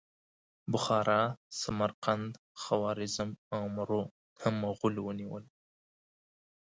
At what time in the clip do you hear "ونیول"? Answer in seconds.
5.07-5.43